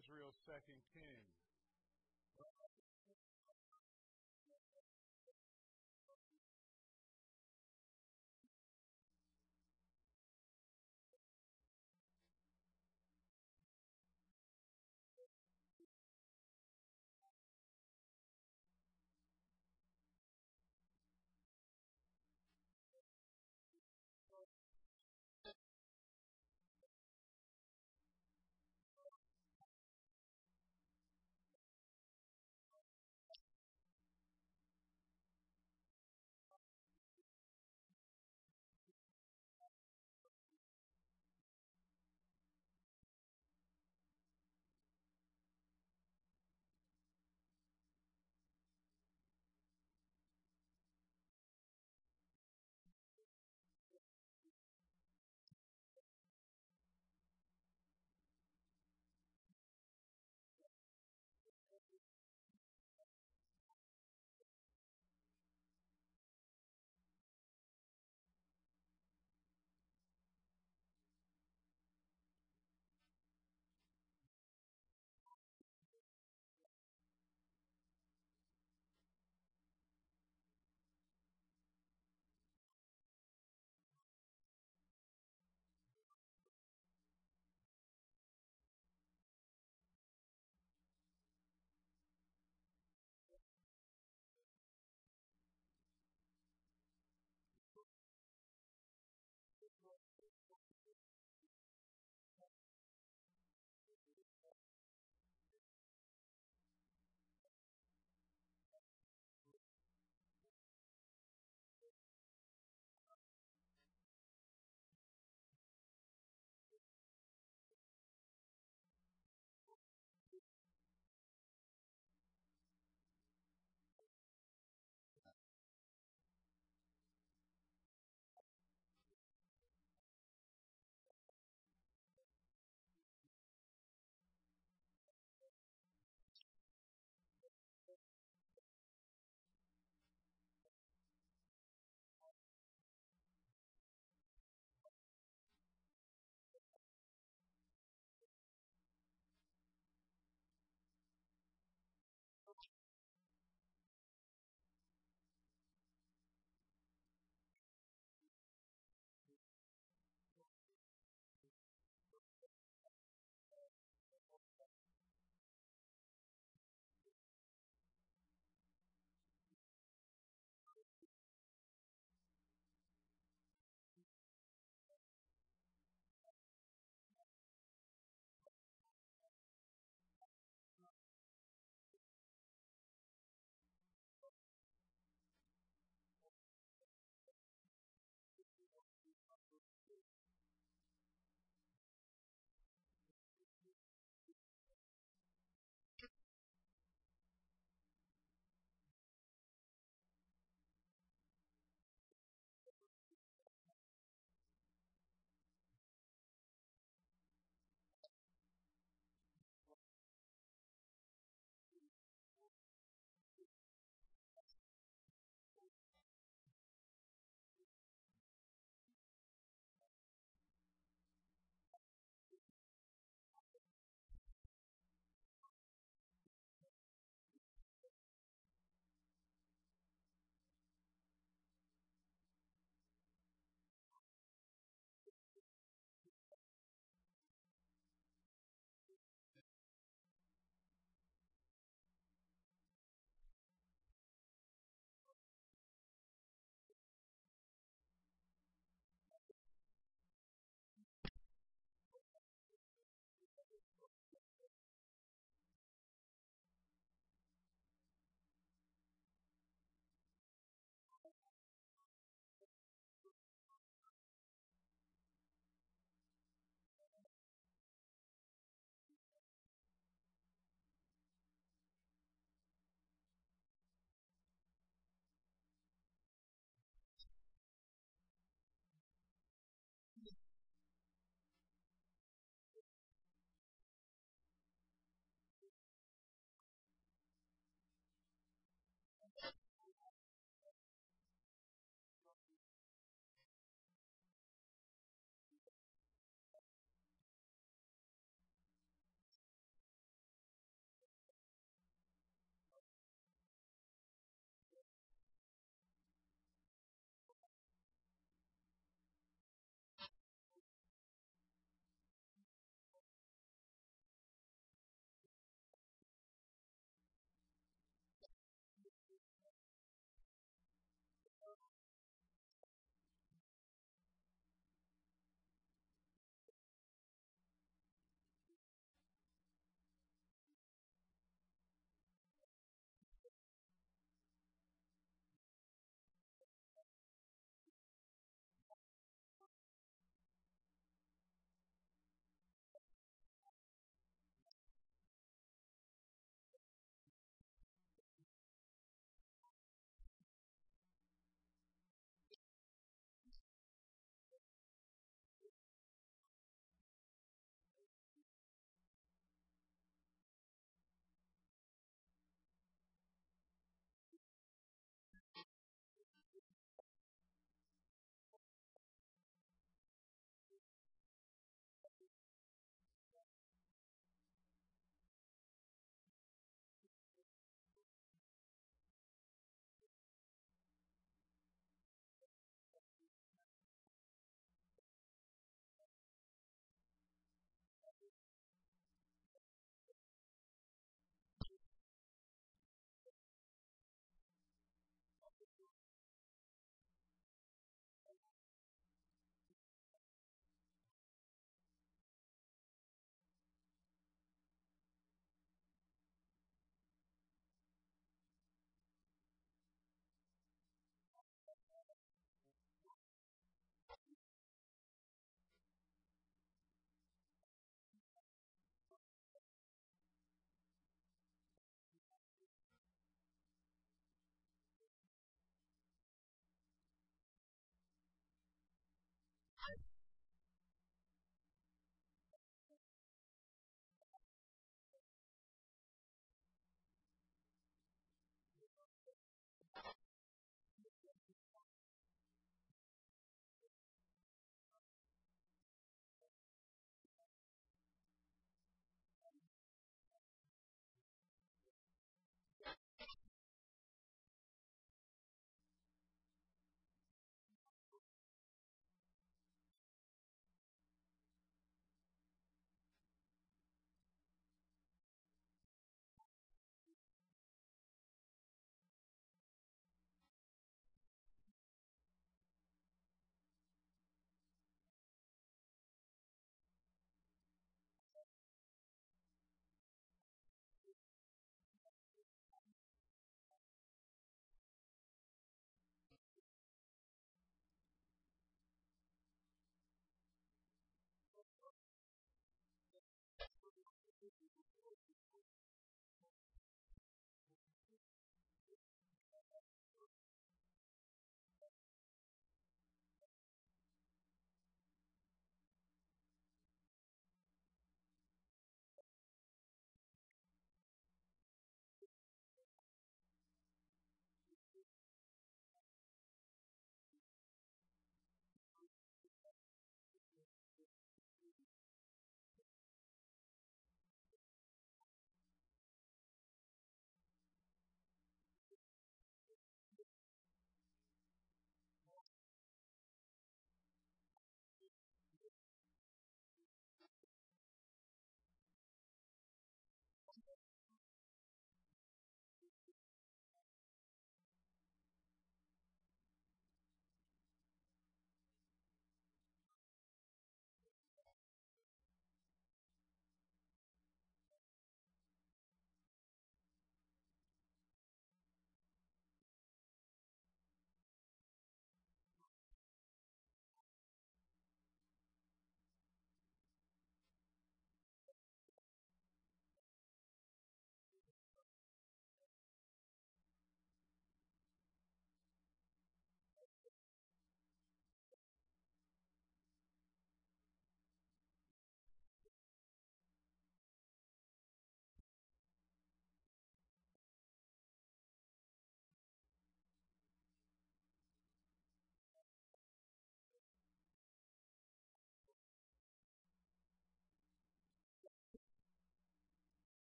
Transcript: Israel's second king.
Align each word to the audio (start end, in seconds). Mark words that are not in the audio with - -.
Israel's 0.00 0.40
second 0.48 0.80
king. 0.96 1.20